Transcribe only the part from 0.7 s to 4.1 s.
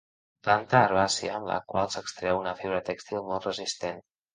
herbàcia de la qual s'extreu una fibra tèxtil molt resistent.